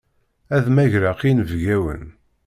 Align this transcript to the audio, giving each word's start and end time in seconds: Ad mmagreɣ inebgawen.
Ad 0.55 0.65
mmagreɣ 0.69 1.15
inebgawen. 1.29 2.03